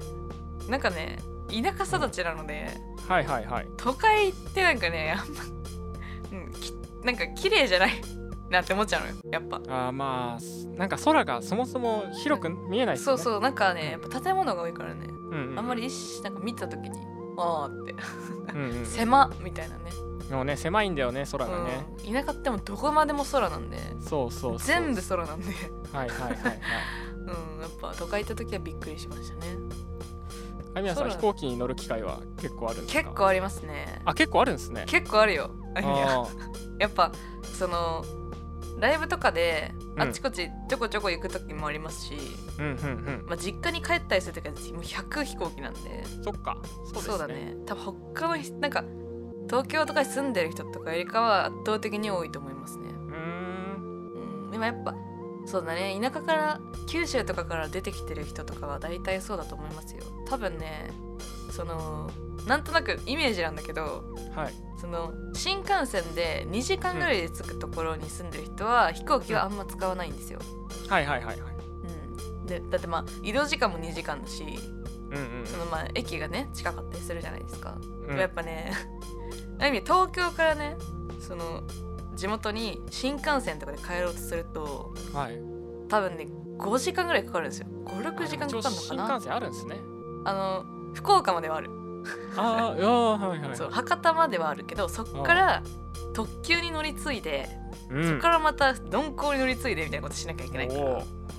[0.68, 2.70] なんかね田舎育ちなので、
[3.08, 3.68] はいはいはい。
[3.78, 5.61] 都会ってなんかねあんま、
[7.04, 7.92] なんか綺麗じゃない？
[8.50, 9.58] なって思っちゃうのよやっぱ。
[9.68, 13.02] あーまあなんか空がそもそも広く見えないね。
[13.02, 15.88] そうそうなんかねやっぱ建物が多いからね、うんうん、あんまり
[16.24, 17.00] なんか見た時に
[17.38, 17.96] あーって。
[18.54, 19.92] うんうん狭みたいなね。
[20.32, 23.78] もうね狭いんだよね空がね、うん、田舎ってもどこまでも空なんで。
[24.02, 24.68] そうそうそう。
[24.68, 25.46] 全部空なんで。
[25.94, 26.60] はいはいはいはい。
[27.22, 27.28] うん
[27.62, 29.56] やっぱ都会行った時はびっくりしましたね
[30.74, 33.04] あみやさん空飛行機に乗る機会は結構あるんですか？
[33.04, 34.02] 結構ありますね。
[34.06, 34.84] あ結構あるんですね。
[34.88, 35.52] 結構あるよ。
[35.76, 36.28] あいやあ
[36.80, 37.12] やっぱ
[37.58, 38.04] その
[38.80, 40.02] ライブとかでうん。
[40.02, 43.26] あっちこっちちょこちょこ行く時もありますし、ーうんうん。
[43.28, 46.04] まあ、実家に帰ったりする時はもう100飛行機なんで。
[46.18, 47.18] うんそっかそうですね。
[47.18, 47.56] だね。
[47.66, 47.84] 多分
[48.16, 48.84] 他の人なんか
[49.50, 53.16] 東京とかに住んでる人とかよりかは圧倒的に多いと思いますね、うー
[53.80, 54.44] ん。
[54.46, 54.96] うん、でもやっぱ
[55.52, 56.00] そうだね。
[56.02, 60.04] 田舎から九州とかから出てきてる人とかは大体そうだと思いますよ。
[60.26, 60.90] 多分ね
[61.52, 62.10] その
[62.48, 64.54] なんとなくイメージなんだけどはい。
[64.80, 70.40] その新幹線で2時間ぐらいで着くところに住んでる人は飛行機はあんま使わないんですよ。
[70.88, 71.54] はいはいはいはい。
[72.40, 74.44] うん、でだってまあ移動時間も2時間だし
[75.12, 75.46] うんうん。
[75.46, 77.76] そのまあ駅がね近かったりするじゃないですか。
[78.08, 78.18] うん。
[78.18, 78.72] やっぱね
[79.60, 80.78] ある意味東京からね
[81.20, 81.62] その
[82.16, 85.40] 地元に新幹線とかで帰ろうとするとはい。
[85.90, 87.68] 多分ね5時間ぐらいかかるんですよ。
[87.86, 89.08] 56時間かかるのかな？
[89.08, 89.78] 新幹線あるんですね。
[90.26, 91.70] あの福岡まではある、
[92.38, 93.58] ああはいはいはい。
[93.58, 95.64] そう博多まではあるけどそっから
[96.14, 97.50] 特急に乗り継いで
[97.90, 98.08] うん。
[98.08, 100.80] そこからまた鈍行に乗り継いでみたいなことしなきゃいけないから。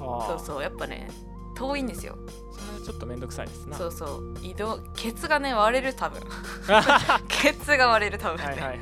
[0.01, 1.09] そうそうやっぱね
[1.55, 2.17] 遠いんですよ。
[2.53, 3.77] それはちょっとめんどくさいですな。
[3.77, 4.35] そうそう。
[4.43, 6.21] 移動ケツがね割れる多分。
[6.67, 8.38] は ケツが割れる多分。
[8.38, 8.81] ね、いはいはいはい。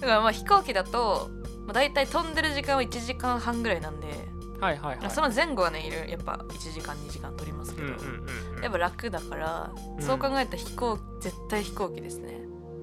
[0.00, 1.30] だからまあ飛行機だと
[1.68, 4.06] まあ、大体飛んでる時間は1時間半ぐらいなんで、
[4.58, 5.10] はいはいはい。
[5.10, 6.10] その前後はねいる。
[6.10, 8.02] やっぱ1時間2時間取りますけど、うんうんう
[8.54, 8.62] んうん。
[8.62, 10.02] やっぱ楽だから、うん。
[10.02, 12.40] そう考えたら飛行絶対飛行機ですね、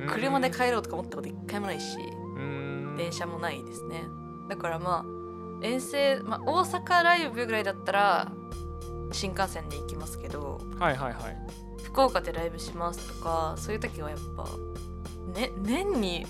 [0.07, 2.95] 車で帰ろうとか思ったこと一回もないし、うん。
[2.95, 4.03] 電車もないですね。
[4.49, 5.14] だからまあ
[5.65, 8.31] 遠征、まあ、大阪ライブぐらいだったら
[9.11, 11.37] 新幹線で行きますけどはいはいはい。
[11.83, 14.45] 福岡でライブしますとかそういう時はやっぱ、
[15.39, 16.25] ね、年に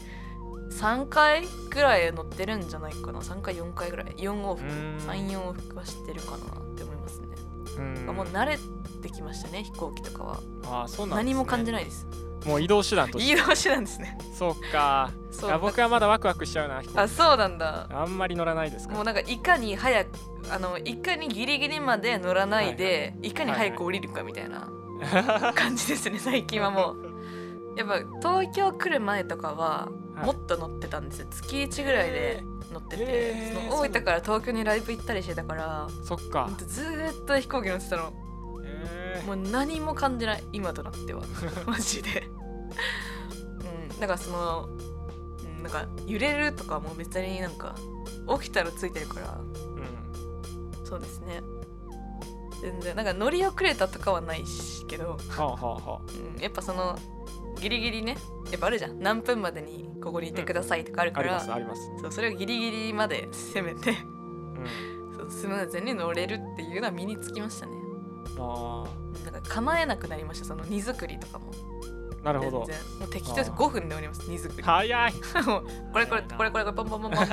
[0.72, 3.20] 3回ぐらい乗ってるんじゃないかな。
[3.20, 4.08] 3回4回ぐらい。
[4.18, 4.68] 4往復。
[4.68, 4.98] うん。
[4.98, 6.40] 34往復は知ってるかなっ
[6.76, 7.28] て思いますね、
[7.78, 8.16] うん。
[8.16, 8.58] もう慣れ
[9.02, 12.08] てきましたね飛行機とかは、ああそうなんね、何も感じないです
[12.46, 13.34] もう移動手段として。
[13.34, 14.18] 移動手段ですね。
[14.38, 15.12] そうか。
[15.32, 15.60] そう。
[15.60, 17.88] 僕はまだワクワクしちゃうなあそうなんだ。
[17.92, 18.94] あんまり乗らないですか。
[18.94, 20.10] もうなんかいかに早く
[20.52, 24.70] あのいかにギリギリまで乗らないで、いかに早く降りるかみたいな
[25.56, 27.06] 感じですね最近はもう。
[27.78, 30.26] やっぱ東京来る前とかははい。
[30.28, 31.28] もっと乗ってたんですよ。
[31.30, 33.70] 月1ぐらいで乗ってて、えー。
[33.70, 36.50] その大分から東京にライブ行ったりしてたからそっか。
[36.68, 38.14] ずーっと飛行機乗ってたの。
[38.64, 41.24] えもう何も感じない今となっては。
[41.68, 42.30] マジで
[43.90, 47.76] うんだからその、うん、なんか揺れるとかも別になんか
[48.40, 49.28] 起きたらついてるから。
[49.28, 49.40] ー
[50.80, 50.86] うん。
[50.86, 51.42] そうですね。
[52.62, 56.02] 全然なんか乗り遅れたとかはないしけど、はあはあは
[56.36, 56.98] うん、やっぱその
[57.60, 58.18] ギリギリね
[58.52, 59.00] やっぱあるじゃん。
[59.00, 61.82] 何分までにここにいてくださいとかあるあありから、ますあります。
[62.02, 63.92] そうそれをギリギリまで攻めて。
[63.92, 65.16] うん。
[65.16, 67.74] そうスムーズに乗れるっていうのは身につきましたね。
[68.38, 68.86] あ
[69.24, 71.52] なんか構えなくなりましたその荷造りとかも。
[71.52, 71.95] あ
[72.26, 72.60] なるほど。
[72.60, 73.58] もう適当ですあー。
[73.58, 74.30] 5分で降ります。
[74.30, 75.14] 荷造り早い。
[75.94, 77.26] これこれこれこれこれポンポンポンポン。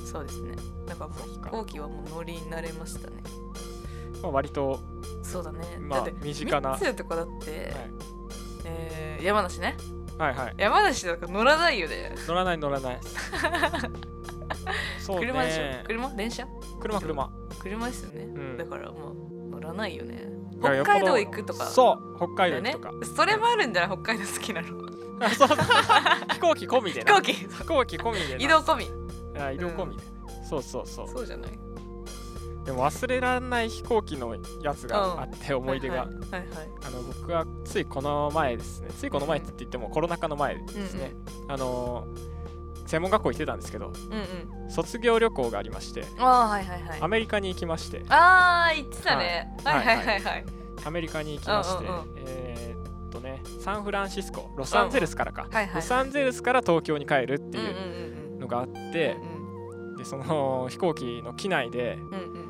[0.06, 0.54] そうですね。
[0.86, 3.16] だからもう飛行機はもう乗り慣れましたね。
[4.22, 4.78] まあ割と
[5.22, 6.78] そうだね、まあだって身近な。
[6.78, 7.74] とかだって、
[8.64, 9.76] えー山梨ね。
[10.16, 10.38] はいはい。
[10.46, 12.14] はい山梨だから乗らないよね。
[12.26, 13.00] 乗らない乗らない。
[15.00, 15.26] そうね。
[15.26, 15.84] 車でしょ？
[15.86, 16.08] 車？
[16.14, 16.46] 電車？
[16.80, 17.30] 車車。
[17.58, 18.56] 車ですよね、ん。
[18.56, 19.14] だからもう
[19.50, 20.28] 乗らないよね
[20.60, 21.66] 北海道行くとか。
[21.66, 22.98] そう北海道だ行くとか、ね。
[23.16, 23.98] それもあるんじゃない？
[23.98, 24.68] 北海道好きなの。
[25.20, 25.48] あそう。
[26.34, 27.14] 飛行機込みでな。
[27.14, 27.32] 飛行機。
[27.34, 28.44] 飛行機込みでな。
[28.44, 28.90] 移動込み。
[29.40, 30.02] あ移動込みで、
[30.48, 31.08] そうそうそう。
[31.08, 31.50] そうじゃない？
[32.64, 36.68] でも忘れられない飛行機のやつがあって、思い出が、はいはいはいはい。
[36.86, 38.88] あの僕はついこの前ですね。
[38.98, 41.14] ついこの前って言ってもコロナ禍の前ですね、
[41.48, 42.06] あの
[42.88, 43.92] 専門学校行ってたんですけどうん
[44.64, 44.70] うん。
[44.70, 47.00] 卒業旅行がありましてああはいはいはい。
[47.00, 48.02] アメリカに行きまして。
[48.08, 49.48] ああ言ってたね。
[49.64, 50.20] ははいいはいはい。
[50.22, 50.44] はい
[50.84, 55.74] アメリカに行きまして、うんうんえーっとねサンフランシスコロサンゼルスからか、はいはいはい。
[55.76, 58.38] ロサンゼルスから東京に帰るってうんうんいううん。
[58.40, 59.16] のがあって、
[59.96, 62.42] でその飛行機の機内でうんうん。
[62.42, 62.48] うん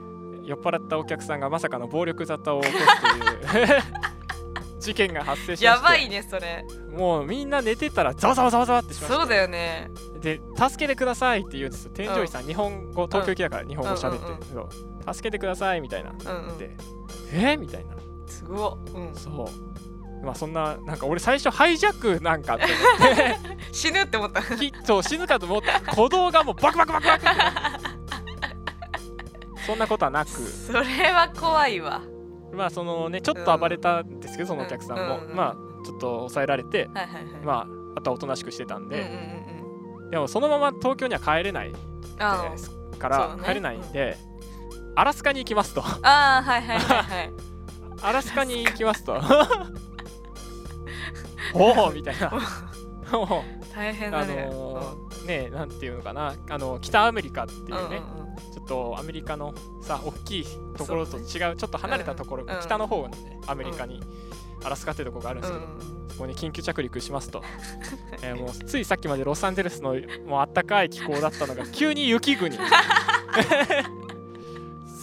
[0.49, 3.83] 酔っ払ったお客さんがまさかの暴力沙汰を起こすという
[4.81, 5.65] 事件が発生しまして。
[5.67, 6.65] やばいねそれ。
[6.91, 9.15] もうみんな寝てたらざわざわざわざわってしまして。
[9.15, 11.91] そうだよねで助けてくださいって言うんですよ。
[11.95, 14.69] 添乗員さん、日本語東京行きだから日本語喋ってるんですけど、
[15.13, 16.13] 助けてくださいみたいな、
[16.59, 16.77] で
[17.33, 17.95] えみたいな。
[18.27, 18.79] すごっ。
[18.95, 19.15] うん。
[19.15, 20.25] そう。
[20.25, 23.39] まあそんななんか俺最初ハイジャックなんかって思って。
[23.73, 24.43] 死ぬって思った。
[24.57, 27.25] きっと死ぬかと思って鼓動がもうバクバクバクバク
[29.67, 30.31] そんなことはなく。
[30.31, 30.81] それ
[31.13, 32.03] は怖いわ。
[32.53, 37.25] まあそのねちょっと暴れたんですけどそのお客さんも、まあちょっと抑えられてはいはいはい。
[37.45, 39.05] まああとはおとなしくしてたんで、うんう
[39.35, 39.38] ん
[40.11, 41.77] でもそのまま東京には帰れないで
[42.57, 44.17] すから、帰れないんで、
[44.95, 45.83] アラスカに行きますと。
[46.03, 47.33] あーはいはいはいはい。
[48.03, 49.21] アラスカに行きますと。
[51.55, 52.33] おおみたいな。
[53.75, 54.47] 大変だね。
[54.51, 56.35] のーねなんていうのかな。
[56.49, 60.47] あの北アメリカっていうね、うんうんうんちょっとアメリカのさ大きい
[60.77, 62.61] ところと違うちょっと離れたところ、うんうん。
[62.61, 64.03] 北の方のねアメリカに、
[64.65, 66.09] アラスカっていうところがあるんですけど、うん。
[66.11, 67.43] そこに緊急着陸しますと、
[68.23, 69.95] えーもうついさっきまでロサンゼルスの
[70.27, 72.59] もうあったかい気候だったのが 急に雪国に。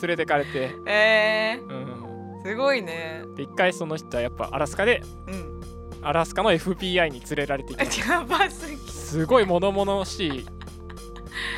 [0.01, 3.23] 連れてかれて、えうん、ー、すごいね。
[3.35, 5.55] で一回その人はやっぱアラスカでうん。
[6.01, 8.77] アラスカの FBI に連れられていきますぎ。
[8.77, 10.45] すごい物々しい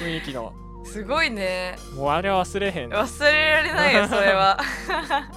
[0.02, 0.54] 雰囲気の
[0.92, 1.78] すごいね。
[1.96, 2.90] もうあれは忘れへん。
[2.90, 4.58] 忘れられないよそれは。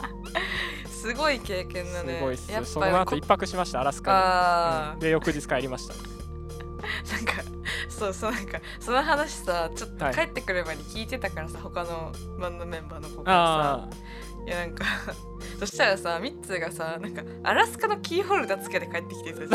[0.89, 2.17] すごい経験だね。
[2.19, 2.51] すごいっす。
[2.53, 5.01] やっぱその後一泊しましたアラスカあに、うん。
[5.01, 5.95] で翌日帰りました。
[5.95, 7.33] ーなんか
[7.89, 10.15] そうそうなんかその話さちょっとはい。
[10.15, 13.97] 帰ってくる前に聞いてたからさ、他のバンドメンバーの子かさ。
[14.47, 14.85] いやなんか
[15.59, 19.41] そしたらさミッツーがさなんかアラスカのキーホルダーつけて帰ってきてさ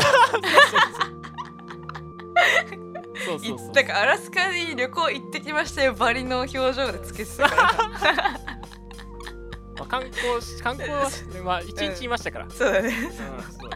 [3.24, 3.68] そうそうそう。
[3.70, 7.72] いなんかアラスカに旅行行ってきましたよバリの表情でつけてたから。
[9.78, 12.88] まあ、観光し観光はしまあ一日いましたから、そうだね。
[12.88, 13.70] うんそう。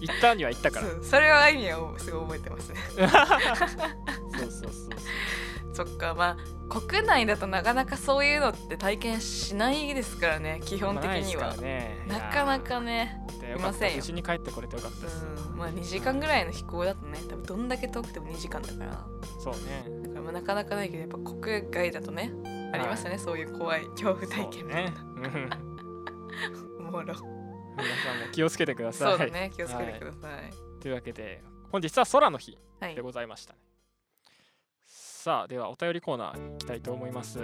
[0.00, 0.86] 行ったには行ったから。
[1.02, 2.76] それはアイニはすごい覚えてますね。
[2.96, 4.90] そうそうそうそう
[5.74, 11.56] とかまあ国内だとなかなかそういうのって体験しないですからね基本的には。
[11.56, 12.04] ね。
[12.08, 13.20] なかなかね
[13.56, 13.96] いませんよ。
[13.96, 15.56] 無事に帰ってこれてよかったです、うん。
[15.56, 19.06] まあ2時間ぐらいの飛行だとね多分どんだけ遠くても2時間だから。
[19.38, 20.02] そうね。
[20.02, 22.32] だからまあなかなかないけどやっぱ国外だとね
[22.72, 24.68] ありますよね、そういう怖い恐怖体験。
[24.68, 24.92] ね、
[26.78, 26.86] うん。
[26.86, 27.04] おもろ。
[27.04, 29.18] 皆さんも気をつけてください。
[29.18, 30.52] そうだね気をつけてください。
[30.80, 32.94] というわけで本日は空の日はい。
[32.94, 33.58] でございました、ね
[35.22, 37.40] さあではお便りコーナー行きたいと思います。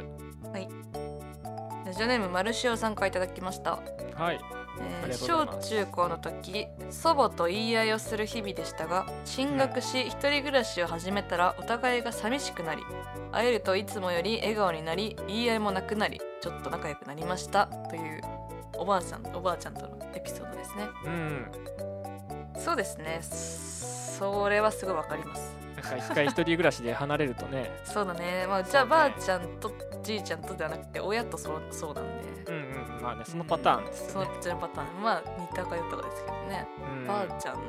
[1.84, 3.82] ラジオネームマルシオさんからいただきました。
[4.14, 4.40] はい。
[4.80, 12.82] えー小中高の時祖母と言い合いをする日々でしたが進学し一人暮らしを始めたらお互いが寂しくなり
[13.30, 17.66] 会えるといつもより笑顔になり言い合いもなくなりちょっと仲良くなりました。
[17.66, 18.22] という
[18.78, 20.88] おばあちゃんおばあちゃんとのエピソードですね。
[21.04, 21.46] うん。
[22.58, 23.20] そうですね。
[23.20, 27.70] それはすごいわかりますなんか一回一人暮らしで離れるとね。
[27.84, 28.46] そうだね。
[28.48, 32.56] まあじゃあばあちゃんとじいちゃんとではなくて親とそうそうなんでうん
[32.96, 33.02] うん。
[33.02, 35.02] まあねそのパターンですそのよね、っちのパターン。
[35.02, 36.66] まあ似たかよったかですけどね。
[37.00, 37.06] うん。
[37.06, 37.62] ばあちゃんの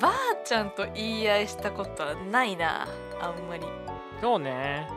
[0.00, 0.12] ばあ
[0.44, 2.86] ちゃんと言い合いしたことはないな。
[3.20, 3.66] あんまり、
[4.20, 4.88] そうね。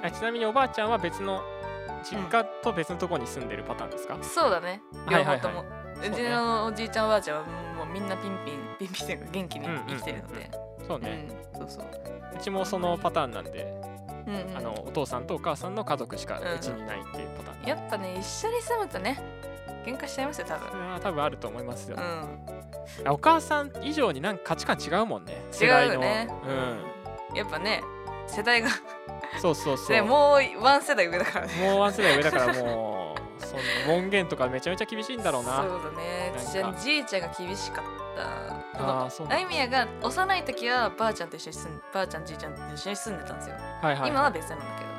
[0.00, 0.06] うん。
[0.06, 1.42] あちなみにおばあちゃんは別の
[2.02, 4.82] 実家と別のところに住んでるパターンですか、そうだね。
[5.06, 5.40] はいはいはい。
[5.40, 5.64] 両方とも、
[6.02, 7.44] うちのおじいちゃんおばあちゃんは
[7.76, 10.50] もうみんなピンピンピンピンっていうか元気に生きてるので
[10.86, 11.84] そうね、うんそうそう、
[12.34, 13.74] うちもそのパターンなんで、
[14.26, 14.56] うんうん。
[14.56, 19.20] あのお父さんとお母さんの家族しかうんうちにないっていうパターン、やっぱね一緒に住むとね
[19.84, 20.70] 喧嘩しちゃいますよ多分。
[20.70, 23.08] それは多分あると思いますよ、うん。
[23.08, 25.42] あお母さん以上になんか価値観違うもんね。
[25.60, 26.28] 違うよね。
[27.30, 27.36] うん。
[27.36, 27.82] やっぱね
[28.26, 28.68] 世代が
[29.40, 29.88] そうそうそう。
[29.88, 31.52] でもうワン世代上だからね。
[31.60, 32.54] もうワン世代上だからもう
[33.44, 35.62] その門限とかめちゃめちゃ厳しいんだろうな。
[35.62, 36.32] そうだね。
[36.78, 37.84] じいちゃんが厳しかっ
[38.16, 44.94] たあーそうあいみやが幼い時はばあちゃんと一緒に住んばあちゃんじいちゃんと一緒に住んでたんですよ、はいはい、今は別なんだけど。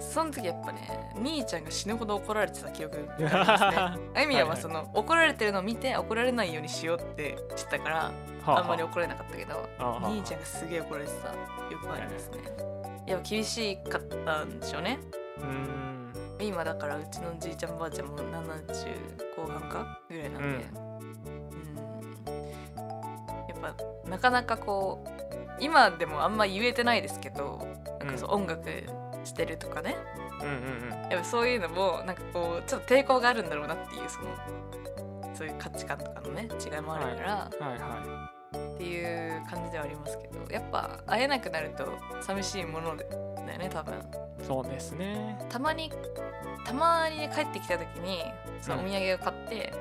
[0.00, 3.64] その時やっぱね兄ちゃんが死ぬほど怒られてた記憶があります
[3.98, 4.08] ね。
[4.14, 8.12] あいみやはその、怒られてるのを見て怒られないようにしようってしてたからは
[8.46, 8.62] あはあ。
[8.62, 10.06] んまり怒られなかったけどあはあ。
[10.08, 12.38] 兄ちゃんがすげえ怒られてたよくありますね。
[13.06, 14.98] やっぱ厳しかったんでしょうね。
[15.38, 15.90] うーん。
[16.40, 20.90] 今だからうちのじいちゃんばあちゃんも70後半かぐらいなんで、うん
[23.68, 25.08] やっぱなかなかこう
[25.60, 27.66] 今でもあんま言えてないですけど
[27.98, 28.68] なんかそう音楽
[29.24, 29.96] してるとかね。
[30.40, 31.10] うんうんうん。
[31.10, 34.28] やっぱそういうのもなんかこうちょっと抵抗があるんだろうなっていうその
[35.34, 41.86] そういう価値観とかのね違いもあるから、はいはっていう感じではありますけどやっぱ会えなくなると
[42.22, 43.94] 寂しいものだよね多分。
[43.94, 43.98] い
[44.42, 45.38] そうですね。
[45.50, 45.92] たまに
[46.64, 48.22] たまに帰ってきた時に
[48.60, 48.90] そのおうん。
[48.90, 49.72] 土産を買って、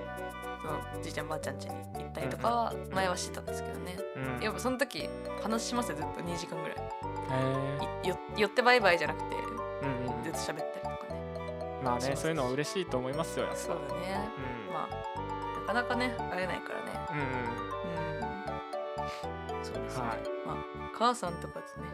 [0.61, 0.67] そ
[0.97, 4.43] のじいちゃんばあちゃん家に行ったりとかは前はしてたんですけどね、うん。
[4.43, 5.09] やっぱその時
[5.41, 6.77] 話しますよずっと2時間ぐらい。
[6.77, 9.39] へいよ寄ってバイバイじゃなくてえ
[9.85, 10.23] うんうん。
[10.23, 11.81] ずっと喋ったりとかね。
[11.83, 13.59] まあねそういうのは嬉しいと思いますよやっぱ。
[13.59, 14.29] そうだね。
[14.67, 14.73] うん。
[14.73, 14.89] ま
[15.69, 16.99] あなかなかね会えないからね。
[17.11, 17.23] うんうん。
[17.23, 20.17] うんそうですね、はい。
[20.45, 20.55] まあ
[20.93, 21.87] 母さんとかとね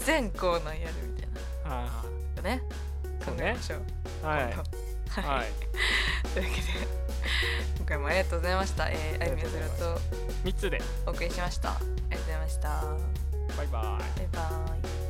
[0.04, 1.40] 全コーナーやるみたいな。
[1.64, 2.04] あ
[2.42, 2.62] ね。
[3.24, 3.42] そうね。
[3.42, 3.80] 考えましょう。
[4.24, 4.54] あはい
[5.20, 5.52] はい。
[6.34, 6.68] というわけで
[7.76, 8.88] 今回もありがとうございました。
[8.88, 10.00] えー、あゆみやゼロと
[10.44, 10.80] 3つで。
[11.06, 11.72] お送りしました。
[11.72, 12.68] ありがとうございました。
[13.56, 14.18] バイバイ。
[14.18, 15.01] バイバイ